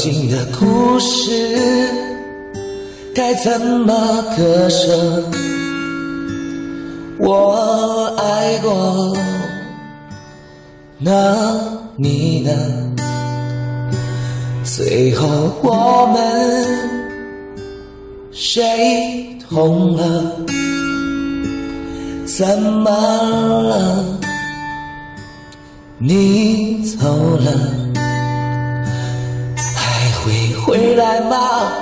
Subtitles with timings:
[0.00, 1.30] 经的故事，
[3.14, 3.94] 该怎么
[4.34, 5.22] 割舍？
[7.18, 9.14] 我爱过，
[10.96, 11.54] 那
[11.96, 12.50] 你呢？
[14.64, 15.28] 最后
[15.62, 16.66] 我们
[18.32, 20.32] 谁痛了？
[22.24, 24.02] 怎么了？
[25.98, 27.06] 你走
[27.36, 27.52] 了，
[30.70, 31.72] 回来吗？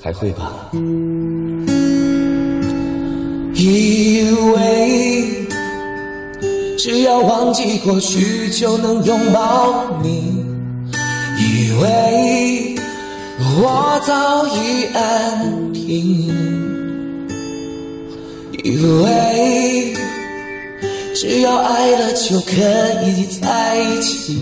[0.00, 0.70] 还会吧。
[3.54, 4.24] 以
[4.54, 5.46] 为
[6.78, 10.44] 只要忘记过去就能拥抱你，
[11.38, 12.76] 以为
[13.56, 16.30] 我早已安平，
[18.62, 19.92] 以为
[21.16, 22.52] 只要爱了就可
[23.04, 24.38] 以在一起，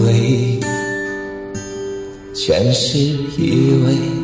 [0.00, 0.60] 以为
[2.32, 4.19] 全是以为。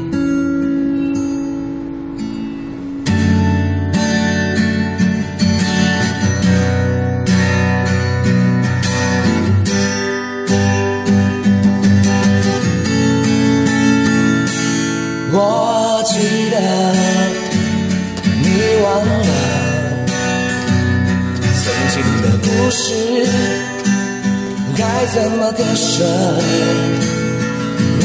[25.98, 26.04] 着？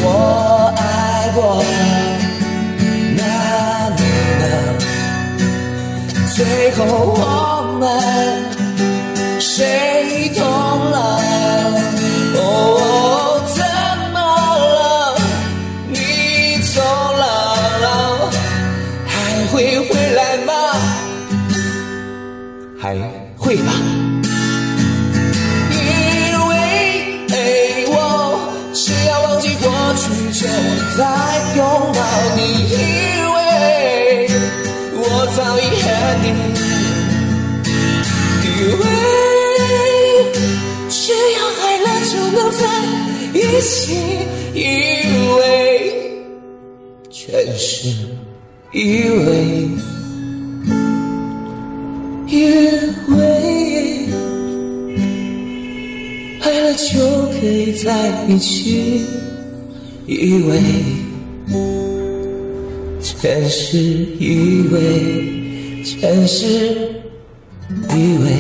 [0.04, 0.08] 我
[0.78, 0.82] 爱
[1.36, 1.40] 过，
[3.18, 3.22] 那
[3.98, 4.02] 你
[4.42, 4.44] 呢？
[6.34, 6.38] 最
[6.72, 6.80] 后
[7.18, 7.18] 我
[7.80, 7.82] 们
[58.28, 59.06] 一起，
[60.08, 60.60] 以为
[63.02, 66.46] 全是以为，全是
[67.90, 68.32] 以为。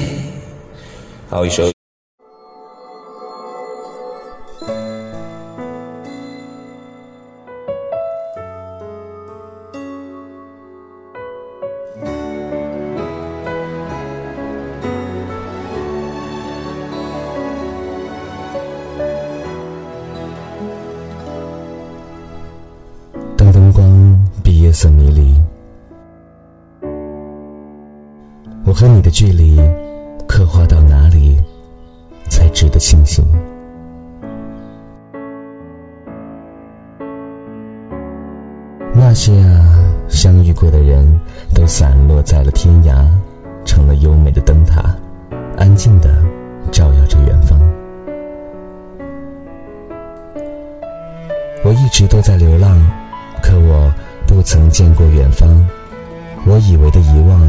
[1.29, 1.80] 好一首。
[28.63, 29.59] 我和你的距离
[30.27, 31.37] 刻画到哪里
[32.29, 33.25] 才值得庆幸？
[38.93, 39.65] 那些啊，
[40.07, 41.05] 相遇过的人
[41.55, 43.05] 都散落在了天涯，
[43.65, 44.95] 成了优美的灯塔，
[45.57, 46.23] 安静的
[46.71, 47.59] 照耀着远方。
[51.63, 52.79] 我一直都在流浪，
[53.41, 53.91] 可我
[54.27, 55.49] 不曾见过远方。
[56.45, 57.39] 我以为的遗忘，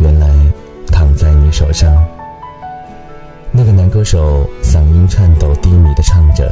[0.00, 0.28] 原来
[0.92, 1.92] 躺在你手上。
[3.50, 6.48] 那个男歌手嗓音颤抖低迷的唱着，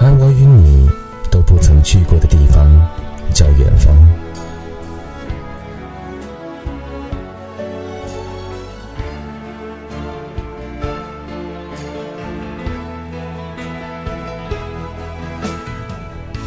[0.00, 0.88] 而我与你
[1.30, 2.66] 都不曾去过的地方，
[3.32, 3.94] 叫远方。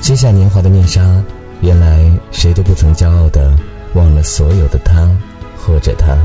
[0.02, 1.02] 揭下年华的面纱，
[1.62, 3.56] 原来谁都不曾骄傲的
[3.94, 5.08] 忘了所有的他
[5.66, 6.18] 或者他。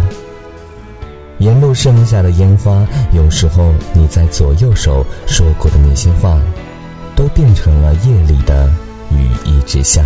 [1.38, 6.40] 沿路剩下的烟花，有时候你在左右手说过的那些话，
[7.16, 8.70] 都变成了夜里的
[9.10, 10.04] 雨一直下。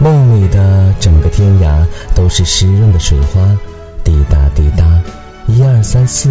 [0.00, 1.84] 梦里的整个天涯
[2.14, 3.40] 都是湿润的水花，
[4.02, 4.84] 滴答滴答，
[5.46, 6.30] 一二三四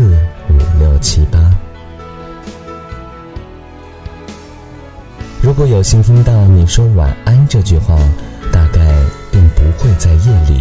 [0.49, 1.37] 五六七八。
[5.41, 7.95] 如果有幸听到你说晚安这句话，
[8.51, 8.79] 大概
[9.31, 10.56] 便不会在夜里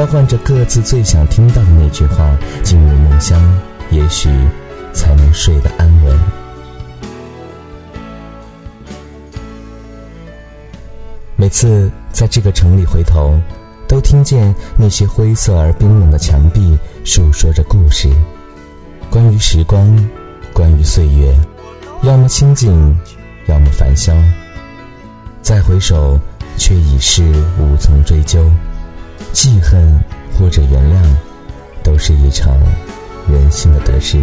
[0.00, 3.38] 交换着各自最想听到的那句话，进入梦乡，
[3.90, 4.30] 也许
[4.94, 6.18] 才能睡得安稳。
[11.36, 13.38] 每次在这个城里回头，
[13.86, 18.08] 都听见那些灰色而冰冷的墙壁诉说着故事，
[19.10, 19.86] 关于时光，
[20.54, 21.30] 关于岁月，
[22.04, 22.72] 要么清静，
[23.48, 24.14] 要么繁嚣。
[25.42, 26.18] 再回首，
[26.56, 27.22] 却已是
[27.58, 28.50] 无从追究。
[29.32, 29.98] 记恨
[30.38, 31.02] 或者原谅，
[31.82, 32.52] 都是一场
[33.30, 34.22] 人心的得失。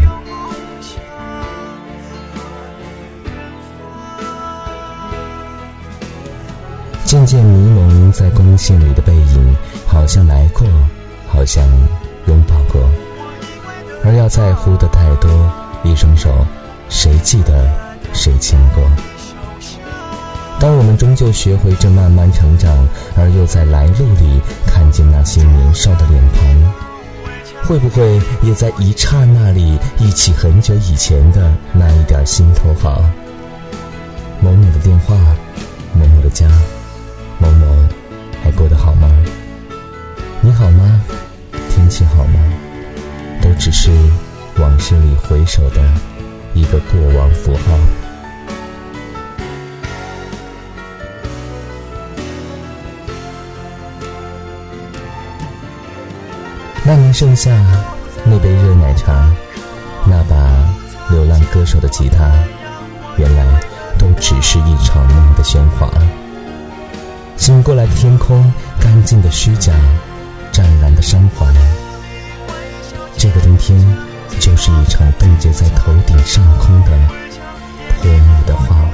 [7.06, 9.56] 渐渐迷蒙在光线里的背影，
[9.88, 10.68] 好像来过，
[11.30, 11.65] 好像
[12.27, 12.81] 拥抱过。
[14.03, 15.30] 而要在乎的太多，
[15.83, 16.45] 一双手，
[16.89, 17.65] 谁记得
[18.13, 18.83] 谁牵过？
[20.60, 22.76] 当我们终究学会这慢慢成长，
[23.48, 33.02] 在来路里看见那些年少的脸庞，会不会也在一刹那里忆起很久以前的那一点心头好？
[34.42, 35.16] 某某的电话，
[35.94, 36.46] 某某的家。
[37.40, 37.66] 某某，
[38.44, 39.10] 还过得好吗？
[40.42, 41.02] 你好吗？
[41.70, 42.40] 天气好吗？
[43.42, 43.90] 都只是
[44.60, 45.82] 往事里回首的
[46.54, 48.06] 一个过往符号。
[56.88, 57.51] 那年盛夏，
[58.24, 59.30] 那杯热奶茶，
[60.06, 60.38] 那把
[61.10, 62.31] 流浪歌手的吉他，
[63.18, 63.45] 原来
[64.00, 65.89] 都只是一场梦的喧哗。
[67.36, 69.74] 醒过来的天空，干净的虚假，
[70.54, 71.45] 湛蓝的伤怀。
[73.18, 73.78] 这个冬天，
[74.39, 76.92] 就是一场冻结在头顶上空的
[78.00, 78.87] 泼墨的画。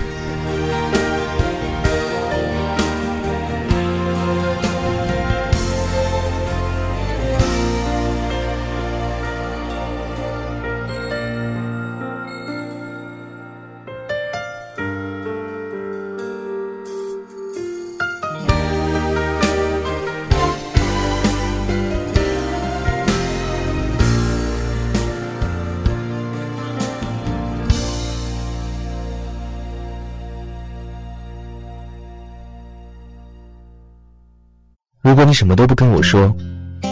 [35.03, 36.33] 如果你什么都不跟我说，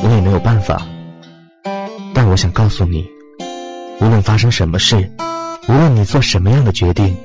[0.04, 0.86] 我也没有办法。
[2.14, 3.08] 但我想告诉你，
[4.02, 5.10] 无论发生什么事，
[5.70, 7.16] 无论你做什么样的决定，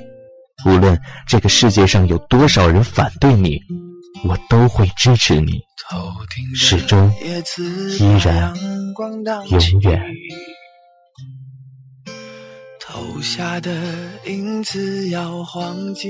[0.65, 0.97] 无论
[1.27, 3.59] 这个世界上有多少人反对你，
[4.23, 5.59] 我都会支持你，
[6.55, 7.13] 始终、
[7.99, 8.55] 依然、
[9.49, 10.01] 永远。
[12.79, 13.71] 投下的
[14.25, 16.09] 影子要忘记。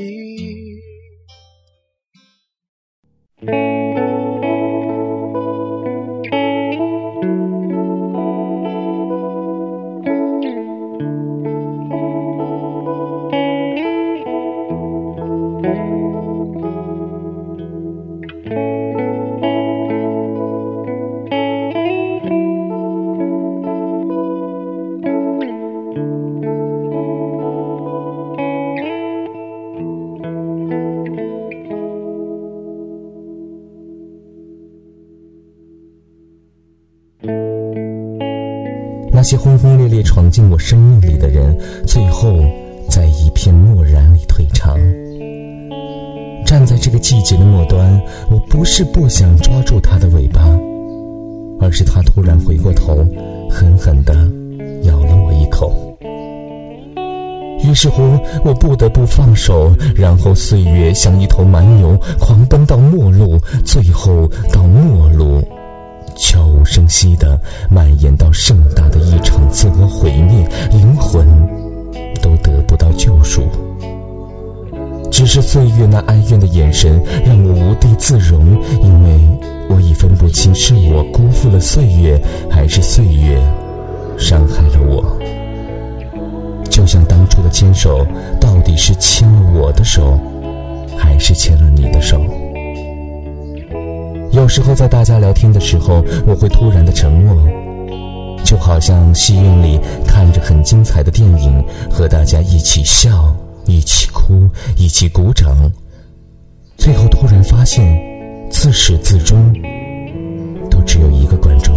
[39.18, 41.58] 那些轰轰烈烈闯进我生命里的人，
[41.88, 42.38] 最后
[42.88, 44.78] 在一片漠然里退场。
[46.46, 50.40] 站在这个季节的末端，我不是不想抓住他的尾巴，
[51.60, 52.98] 而是他突然回过头，
[53.50, 54.14] 狠狠地
[54.84, 55.74] 咬了我一口。
[57.68, 64.17] 于是乎，我不得不放手，然后岁月像一头蛮牛，狂奔到末路，最后。
[66.78, 67.40] 声息的
[67.72, 71.26] 蔓延到盛大的一场自我毁灭，灵魂
[72.22, 73.48] 都得不到救赎。
[75.10, 79.20] 只是岁月那哀怨的眼神让我无地自容，因为
[79.72, 83.42] 我已分不清是我辜负了岁月，还是岁月
[84.16, 85.04] 伤害了我。
[86.70, 88.06] 就像当初的牵手，
[88.40, 90.20] 到底是牵了我的手，
[90.96, 92.22] 还是牵了你的手？
[94.48, 97.36] 有时候在大家聊天的时候，我会突然的沉默，
[98.46, 99.78] 就好像戏院里
[100.08, 101.62] 看着很精彩的电影，
[101.92, 103.36] 和大家一起笑、
[103.66, 105.70] 一起哭、一起鼓掌，
[106.78, 108.02] 最后突然发现，
[108.50, 109.54] 自始至终
[110.72, 111.76] 都只有一个观众，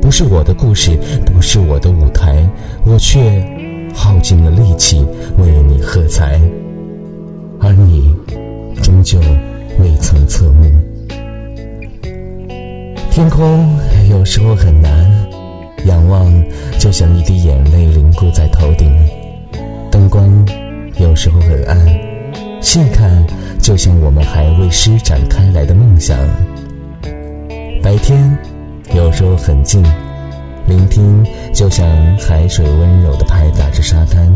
[0.00, 0.96] 不是我的故事，
[1.26, 2.48] 不是我的舞台，
[2.86, 3.44] 我却
[3.92, 5.04] 耗尽了力气
[5.38, 6.40] 为你喝彩，
[7.58, 8.14] 而你
[8.80, 9.18] 终究。
[9.78, 10.70] 未曾侧目，
[13.10, 13.76] 天空
[14.08, 14.92] 有时候很难
[15.86, 16.32] 仰望，
[16.78, 18.88] 就像一滴眼泪凝固在头顶；
[19.90, 20.46] 灯光
[20.98, 21.78] 有时候很暗，
[22.60, 23.26] 细看
[23.60, 26.16] 就像我们还未施展开来的梦想。
[27.82, 28.38] 白天
[28.94, 29.82] 有时候很静，
[30.66, 34.26] 聆听就像海水温柔地拍打着沙滩；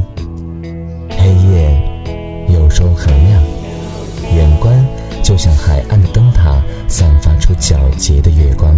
[1.11, 1.71] 黑夜
[2.49, 3.43] 有时候很亮，
[4.35, 4.75] 远观
[5.29, 6.59] 就像海岸的灯塔，
[6.89, 8.75] 散发出皎洁的月光。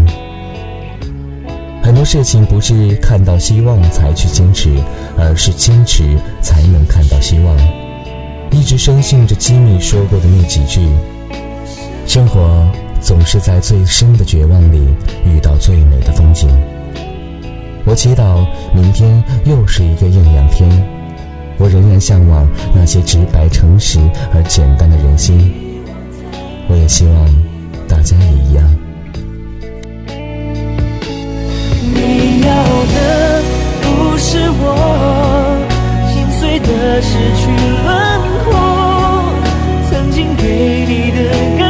[1.80, 4.69] 很多事情不是看到希望才去坚持，
[5.16, 6.02] 而是坚持
[6.42, 7.57] 才能看到希望。
[8.50, 10.80] 一直深信着吉米说过的那几句：
[12.04, 12.69] 生活
[13.00, 14.88] 总是在最深的绝望里
[15.25, 16.49] 遇到最美的风景。
[17.85, 20.69] 我祈祷明天又是一个艳阳天。
[21.59, 24.00] 我仍然向往那些直白、诚实
[24.35, 25.70] 而简单的人心。
[26.71, 27.15] 我也希望
[27.89, 28.65] 大家也一样。
[31.93, 32.49] 你要
[32.95, 33.43] 的
[33.83, 34.65] 不是我
[36.12, 37.50] 心碎的失去
[37.83, 37.91] 轮
[38.45, 38.49] 廓，
[39.91, 41.19] 曾经给你的
[41.59, 41.61] 感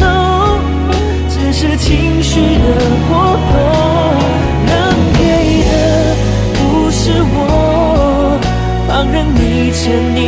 [0.00, 0.04] 动，
[1.30, 2.66] 只是情绪的
[3.08, 3.10] 波
[3.52, 3.54] 动。
[4.66, 4.70] 能
[5.18, 5.22] 给
[5.70, 5.72] 的
[6.54, 7.36] 不是我
[8.88, 9.80] 放任你牵
[10.16, 10.18] 你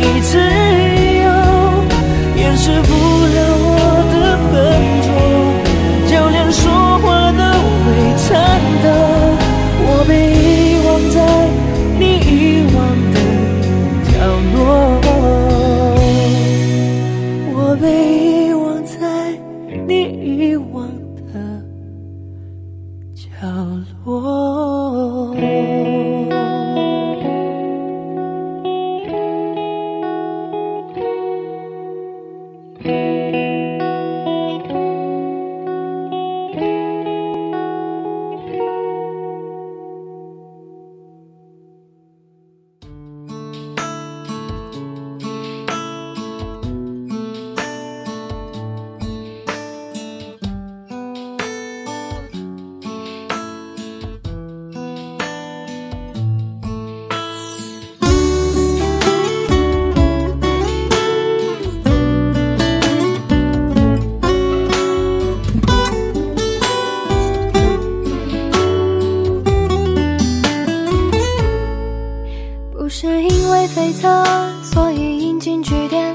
[73.85, 74.25] 因为悱恻，
[74.63, 76.11] 所以引经据典；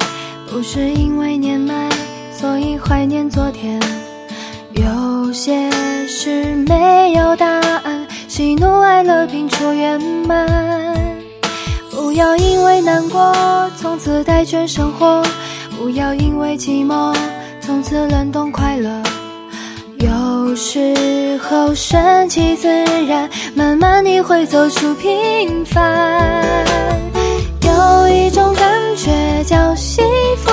[0.51, 1.89] 不是因为年迈，
[2.33, 3.81] 所以怀念昨天。
[4.73, 5.71] 有些
[6.09, 10.49] 事没有答案，喜怒哀乐拼出圆满。
[11.93, 13.33] 不要因为难过，
[13.77, 15.23] 从此怠倦生活；
[15.79, 17.17] 不要因为寂寞，
[17.61, 18.91] 从此冷冻快乐。
[19.99, 22.69] 有时候顺其自
[23.07, 27.20] 然，慢慢你会走出平凡。
[27.81, 30.05] 有一种感觉叫幸
[30.37, 30.51] 福，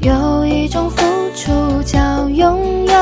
[0.00, 1.04] 有一种付
[1.36, 1.98] 出叫
[2.30, 2.94] 拥有，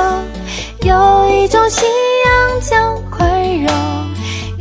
[0.83, 1.88] 有一种信
[2.26, 3.30] 仰叫宽
[3.62, 3.71] 容，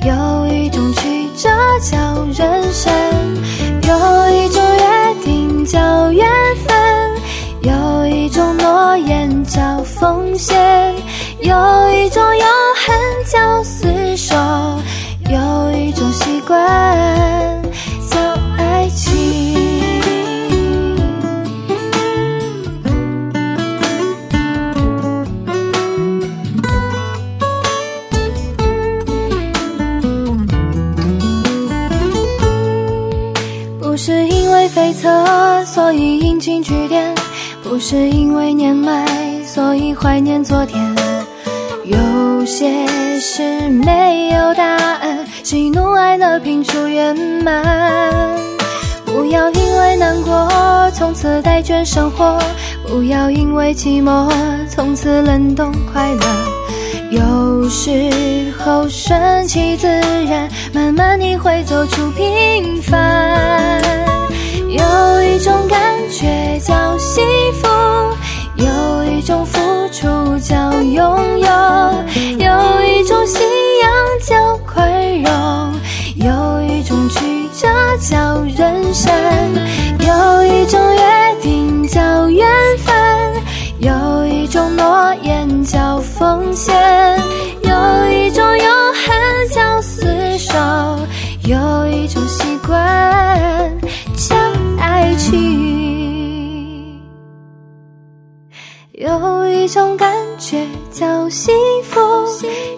[0.05, 1.49] 有一种曲折
[1.81, 1.97] 叫
[2.37, 2.93] 人生，
[3.81, 6.29] 有一种约定叫缘
[6.67, 7.17] 分，
[7.63, 10.93] 有一种诺言叫奉献，
[11.39, 12.47] 有一种永
[12.85, 14.35] 恒叫厮守，
[15.31, 17.16] 有一种习惯。
[34.97, 37.13] 因为悱恻，所以引经据典；
[37.61, 39.05] 不是因为年迈，
[39.45, 40.95] 所以怀念昨天。
[41.85, 42.87] 有些
[43.19, 47.63] 事没有答案，喜怒哀乐拼出圆满。
[49.05, 50.49] 不要因为难过，
[50.93, 52.39] 从此怠倦生活；
[52.87, 54.29] 不要因为寂寞，
[54.69, 56.25] 从此冷冻快乐。
[57.09, 59.87] 有时候顺其自
[60.27, 64.06] 然，慢慢你会走出平凡。
[64.69, 67.67] 有一种感觉叫幸福，
[68.55, 69.59] 有一种付
[69.93, 71.06] 出叫拥
[100.99, 101.99] 叫幸福，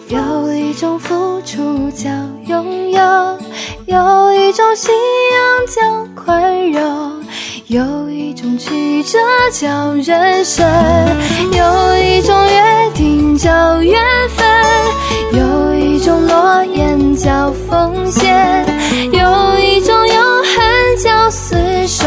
[0.09, 2.09] 有一种付出叫
[2.47, 2.99] 拥有，
[3.85, 4.93] 有一种信
[5.31, 7.23] 仰叫宽容，
[7.67, 9.17] 有一种曲折
[9.53, 10.67] 叫人生，
[11.53, 13.97] 有一种约定叫缘
[14.35, 14.45] 分，
[15.31, 18.65] 有一种诺言叫奉献，
[19.13, 22.05] 有一种永恒叫厮守，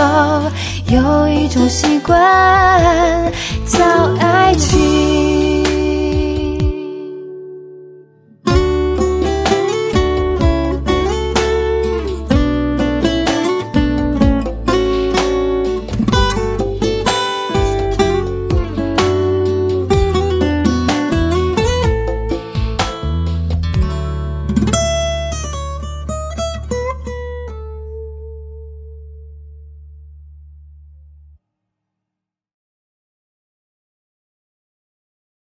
[0.88, 2.12] 有一种习惯
[3.66, 3.82] 叫
[4.20, 5.31] 爱情。